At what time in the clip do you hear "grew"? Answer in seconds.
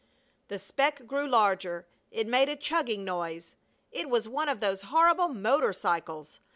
1.05-1.27